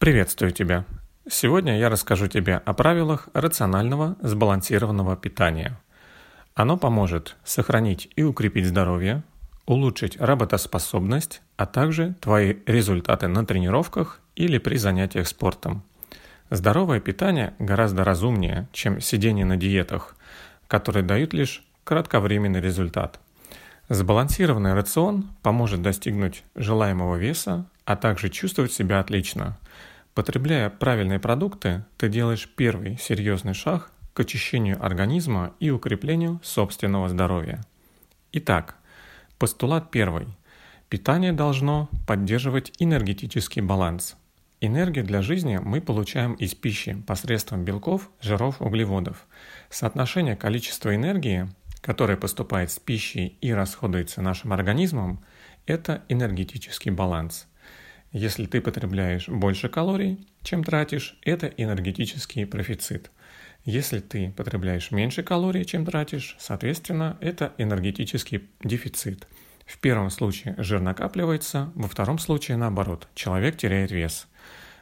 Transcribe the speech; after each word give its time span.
Приветствую 0.00 0.50
тебя! 0.50 0.86
Сегодня 1.28 1.78
я 1.78 1.90
расскажу 1.90 2.26
тебе 2.26 2.56
о 2.56 2.72
правилах 2.72 3.28
рационального 3.34 4.16
сбалансированного 4.22 5.14
питания. 5.14 5.78
Оно 6.54 6.78
поможет 6.78 7.36
сохранить 7.44 8.08
и 8.16 8.22
укрепить 8.22 8.64
здоровье, 8.64 9.22
улучшить 9.66 10.18
работоспособность, 10.18 11.42
а 11.58 11.66
также 11.66 12.14
твои 12.22 12.56
результаты 12.64 13.28
на 13.28 13.44
тренировках 13.44 14.22
или 14.36 14.56
при 14.56 14.78
занятиях 14.78 15.28
спортом. 15.28 15.82
Здоровое 16.48 17.00
питание 17.00 17.52
гораздо 17.58 18.02
разумнее, 18.02 18.68
чем 18.72 19.02
сидение 19.02 19.44
на 19.44 19.58
диетах, 19.58 20.16
которые 20.66 21.02
дают 21.02 21.34
лишь 21.34 21.62
кратковременный 21.84 22.62
результат. 22.62 23.20
Сбалансированный 23.90 24.72
рацион 24.72 25.28
поможет 25.42 25.82
достигнуть 25.82 26.42
желаемого 26.54 27.16
веса, 27.16 27.66
а 27.84 27.96
также 27.96 28.30
чувствовать 28.30 28.72
себя 28.72 28.98
отлично– 28.98 29.58
Потребляя 30.14 30.70
правильные 30.70 31.20
продукты, 31.20 31.84
ты 31.96 32.08
делаешь 32.08 32.48
первый 32.56 32.98
серьезный 32.98 33.54
шаг 33.54 33.92
к 34.12 34.20
очищению 34.20 34.84
организма 34.84 35.54
и 35.60 35.70
укреплению 35.70 36.40
собственного 36.42 37.08
здоровья. 37.08 37.60
Итак, 38.32 38.74
постулат 39.38 39.92
первый. 39.92 40.26
Питание 40.88 41.32
должно 41.32 41.88
поддерживать 42.08 42.72
энергетический 42.80 43.62
баланс. 43.62 44.16
Энергию 44.60 45.04
для 45.04 45.22
жизни 45.22 45.60
мы 45.62 45.80
получаем 45.80 46.34
из 46.34 46.56
пищи 46.56 47.00
посредством 47.06 47.64
белков, 47.64 48.10
жиров, 48.20 48.60
углеводов. 48.60 49.28
Соотношение 49.70 50.34
количества 50.34 50.94
энергии, 50.94 51.48
которое 51.80 52.16
поступает 52.16 52.72
с 52.72 52.80
пищей 52.80 53.38
и 53.40 53.52
расходуется 53.52 54.22
нашим 54.22 54.52
организмом, 54.52 55.24
это 55.66 56.02
энергетический 56.08 56.90
баланс– 56.90 57.46
если 58.12 58.46
ты 58.46 58.60
потребляешь 58.60 59.28
больше 59.28 59.68
калорий, 59.68 60.26
чем 60.42 60.64
тратишь, 60.64 61.16
это 61.22 61.46
энергетический 61.46 62.46
профицит. 62.46 63.10
Если 63.64 64.00
ты 64.00 64.32
потребляешь 64.36 64.90
меньше 64.90 65.22
калорий, 65.22 65.64
чем 65.64 65.84
тратишь, 65.84 66.36
соответственно, 66.38 67.18
это 67.20 67.52
энергетический 67.58 68.48
дефицит. 68.64 69.28
В 69.66 69.78
первом 69.78 70.10
случае 70.10 70.56
жир 70.58 70.80
накапливается, 70.80 71.70
во 71.76 71.86
втором 71.86 72.18
случае 72.18 72.56
наоборот, 72.56 73.06
человек 73.14 73.56
теряет 73.56 73.92
вес. 73.92 74.26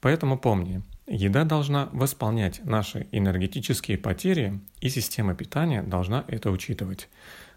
Поэтому 0.00 0.38
помни, 0.38 0.82
еда 1.06 1.44
должна 1.44 1.90
восполнять 1.92 2.64
наши 2.64 3.06
энергетические 3.12 3.98
потери, 3.98 4.60
и 4.80 4.88
система 4.88 5.34
питания 5.34 5.82
должна 5.82 6.24
это 6.28 6.50
учитывать. 6.50 7.10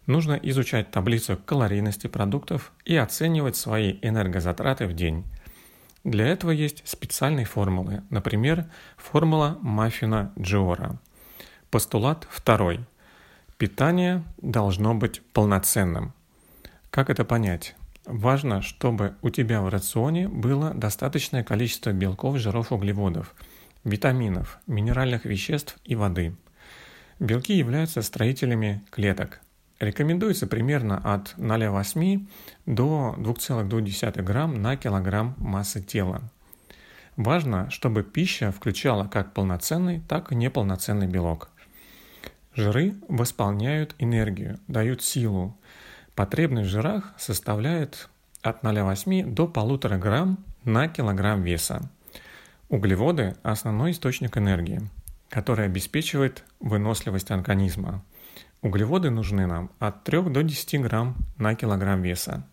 Нужно 0.07 0.33
изучать 0.33 0.91
таблицу 0.91 1.37
калорийности 1.37 2.07
продуктов 2.07 2.73
и 2.83 2.97
оценивать 2.97 3.55
свои 3.55 3.99
энергозатраты 4.01 4.87
в 4.87 4.93
день. 4.93 5.23
Для 6.03 6.27
этого 6.27 6.51
есть 6.51 6.81
специальные 6.85 7.45
формулы, 7.45 8.03
например, 8.09 8.65
формула 8.97 9.57
маффина 9.61 10.33
Джиора. 10.37 10.99
Постулат 11.71 12.27
второй. 12.29 12.81
Питание 13.57 14.23
должно 14.41 14.93
быть 14.95 15.21
полноценным. 15.31 16.13
Как 16.89 17.09
это 17.09 17.23
понять? 17.23 17.75
Важно, 18.05 18.61
чтобы 18.61 19.15
у 19.21 19.29
тебя 19.29 19.61
в 19.61 19.69
рационе 19.69 20.27
было 20.27 20.73
достаточное 20.73 21.43
количество 21.43 21.93
белков, 21.93 22.37
жиров, 22.37 22.73
углеводов, 22.73 23.33
витаминов, 23.85 24.59
минеральных 24.67 25.23
веществ 25.23 25.77
и 25.85 25.95
воды. 25.95 26.35
Белки 27.19 27.53
являются 27.53 28.01
строителями 28.01 28.83
клеток, 28.89 29.39
Рекомендуется 29.83 30.47
примерно 30.47 30.97
от 30.97 31.35
0,8 31.37 32.25
до 32.65 33.15
2,2 33.17 34.21
грамм 34.21 34.61
на 34.61 34.77
килограмм 34.77 35.35
массы 35.37 35.81
тела. 35.81 36.21
Важно, 37.17 37.69
чтобы 37.69 38.03
пища 38.03 38.53
включала 38.53 39.09
как 39.09 39.33
полноценный, 39.33 40.01
так 40.07 40.31
и 40.31 40.35
неполноценный 40.35 41.07
белок. 41.07 41.49
Жиры 42.55 42.95
восполняют 43.09 43.93
энергию, 43.99 44.57
дают 44.69 45.03
силу. 45.03 45.53
Потребность 46.15 46.69
в 46.69 46.71
жирах 46.71 47.13
составляет 47.17 48.07
от 48.41 48.63
0,8 48.63 49.33
до 49.33 49.47
1,5 49.47 49.97
грамм 49.97 50.37
на 50.63 50.87
килограмм 50.87 51.41
веса. 51.41 51.81
Углеводы– 52.69 53.35
основной 53.43 53.91
источник 53.91 54.37
энергии, 54.37 54.81
который 55.27 55.65
обеспечивает 55.65 56.45
выносливость 56.61 57.31
организма. 57.31 58.01
Углеводы 58.63 59.09
нужны 59.09 59.45
нам 59.45 59.71
от 59.79 60.05
3 60.05 60.29
до 60.29 60.41
10 60.41 60.81
грамм 60.81 61.17
на 61.37 61.53
килограмм 61.53 62.01
веса. 62.01 62.47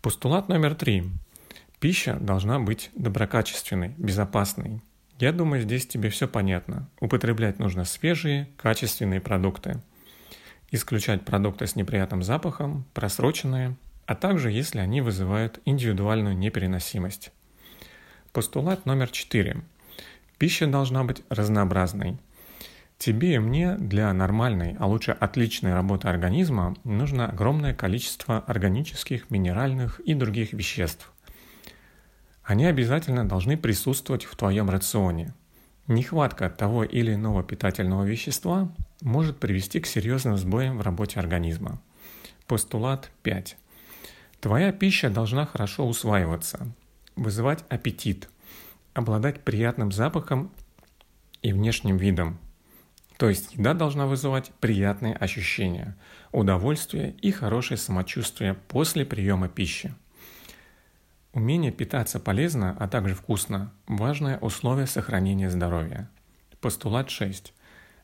Постулат 0.00 0.48
номер 0.48 0.76
три. 0.76 1.02
Пища 1.80 2.16
должна 2.20 2.60
быть 2.60 2.90
доброкачественной, 2.94 3.92
безопасной. 3.98 4.80
Я 5.18 5.32
думаю, 5.32 5.62
здесь 5.62 5.84
тебе 5.84 6.10
все 6.10 6.28
понятно. 6.28 6.88
Употреблять 7.00 7.58
нужно 7.58 7.84
свежие, 7.84 8.48
качественные 8.56 9.20
продукты. 9.20 9.82
Исключать 10.70 11.24
продукты 11.24 11.66
с 11.66 11.74
неприятным 11.74 12.22
запахом, 12.22 12.84
просроченные, 12.94 13.76
а 14.06 14.14
также 14.14 14.52
если 14.52 14.78
они 14.78 15.00
вызывают 15.00 15.58
индивидуальную 15.64 16.36
непереносимость. 16.36 17.32
Постулат 18.32 18.86
номер 18.86 19.08
четыре. 19.08 19.60
Пища 20.38 20.68
должна 20.68 21.02
быть 21.02 21.24
разнообразной. 21.30 22.16
Тебе 22.98 23.34
и 23.34 23.38
мне 23.38 23.76
для 23.76 24.12
нормальной, 24.12 24.74
а 24.78 24.86
лучше 24.86 25.12
отличной 25.12 25.74
работы 25.74 26.08
организма 26.08 26.74
нужно 26.82 27.28
огромное 27.28 27.74
количество 27.74 28.38
органических, 28.38 29.30
минеральных 29.30 30.00
и 30.00 30.14
других 30.14 30.54
веществ. 30.54 31.12
Они 32.42 32.64
обязательно 32.64 33.28
должны 33.28 33.58
присутствовать 33.58 34.24
в 34.24 34.34
твоем 34.36 34.70
рационе. 34.70 35.34
Нехватка 35.88 36.48
того 36.48 36.84
или 36.84 37.14
иного 37.14 37.44
питательного 37.44 38.04
вещества 38.04 38.72
может 39.02 39.38
привести 39.38 39.80
к 39.80 39.86
серьезным 39.86 40.38
сбоям 40.38 40.78
в 40.78 40.80
работе 40.80 41.20
организма. 41.20 41.80
Постулат 42.46 43.10
5. 43.22 43.56
Твоя 44.40 44.72
пища 44.72 45.10
должна 45.10 45.44
хорошо 45.44 45.86
усваиваться, 45.86 46.66
вызывать 47.14 47.64
аппетит, 47.68 48.28
обладать 48.94 49.42
приятным 49.42 49.92
запахом 49.92 50.50
и 51.42 51.52
внешним 51.52 51.98
видом– 51.98 52.38
то 53.16 53.28
есть 53.28 53.54
еда 53.54 53.74
должна 53.74 54.06
вызывать 54.06 54.52
приятные 54.60 55.14
ощущения, 55.14 55.96
удовольствие 56.32 57.14
и 57.22 57.30
хорошее 57.30 57.78
самочувствие 57.78 58.54
после 58.54 59.06
приема 59.06 59.48
пищи. 59.48 59.94
Умение 61.32 61.72
питаться 61.72 62.20
полезно, 62.20 62.76
а 62.78 62.88
также 62.88 63.14
вкусно– 63.14 63.72
важное 63.86 64.38
условие 64.38 64.86
сохранения 64.86 65.50
здоровья. 65.50 66.10
Постулат 66.60 67.10
6. 67.10 67.52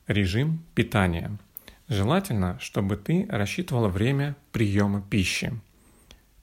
Режим 0.06 0.64
питания. 0.74 1.38
Желательно, 1.88 2.58
чтобы 2.60 2.96
ты 2.96 3.26
рассчитывала 3.28 3.88
время 3.88 4.36
приема 4.50 5.02
пищи. 5.02 5.52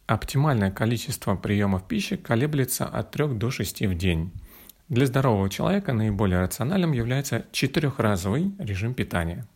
Оптимальное 0.06 0.72
количество 0.72 1.36
приемов 1.36 1.88
пищи 1.88 2.18
колеблется 2.18 2.86
от 2.86 3.12
3 3.12 3.36
до 3.36 3.50
6 3.50 3.82
в 3.82 3.96
день– 3.96 4.32
для 4.90 5.06
здорового 5.06 5.50
человека 5.50 5.94
наиболее 5.94 6.42
рациональным 6.42 6.92
является 6.94 7.46
четырехразовый 7.52 8.52
режим 8.58 8.96
питания. 8.96 9.48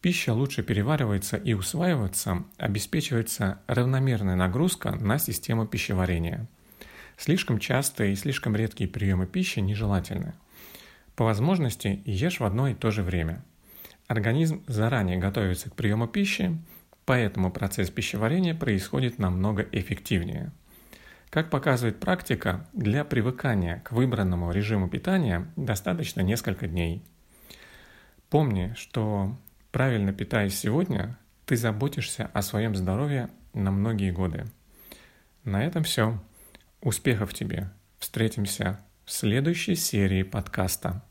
Пища 0.00 0.34
лучше 0.34 0.64
переваривается 0.64 1.36
и 1.36 1.52
усваивается, 1.54 2.42
обеспечивается 2.58 3.60
равномерная 3.68 4.34
нагрузка 4.34 4.90
на 4.96 5.18
систему 5.18 5.64
пищеварения. 5.64 6.48
Слишком 7.16 7.60
частые 7.60 8.12
и 8.12 8.16
слишком 8.16 8.56
редкие 8.56 8.90
приемы 8.90 9.26
пищи 9.26 9.60
нежелательны. 9.60 10.34
По 11.14 11.24
возможности 11.24 12.02
ешь 12.04 12.40
в 12.40 12.44
одно 12.44 12.66
и 12.66 12.74
то 12.74 12.90
же 12.90 13.04
время. 13.04 13.44
Организм 14.08 14.64
заранее 14.66 15.18
готовится 15.18 15.70
к 15.70 15.76
приему 15.76 16.08
пищи, 16.08 16.58
поэтому 17.04 17.52
процесс 17.52 17.90
пищеварения 17.90 18.56
происходит 18.56 19.20
намного 19.20 19.62
эффективнее– 19.70 20.50
как 21.32 21.48
показывает 21.48 21.98
практика, 21.98 22.66
для 22.74 23.06
привыкания 23.06 23.80
к 23.86 23.92
выбранному 23.92 24.52
режиму 24.52 24.90
питания 24.90 25.50
достаточно 25.56 26.20
несколько 26.20 26.68
дней. 26.68 27.02
Помни, 28.28 28.74
что 28.76 29.40
правильно 29.70 30.12
питаясь 30.12 30.54
сегодня, 30.54 31.16
ты 31.46 31.56
заботишься 31.56 32.30
о 32.34 32.42
своем 32.42 32.76
здоровье 32.76 33.30
на 33.54 33.70
многие 33.70 34.10
годы. 34.10 34.44
На 35.42 35.64
этом 35.64 35.84
все. 35.84 36.22
Успехов 36.82 37.32
тебе. 37.32 37.70
Встретимся 37.98 38.78
в 39.06 39.10
следующей 39.10 39.74
серии 39.74 40.24
подкаста. 40.24 41.02